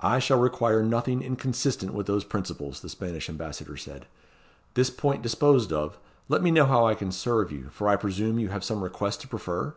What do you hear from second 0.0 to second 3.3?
"I shall require nothing inconsistent with those principles," the Spanish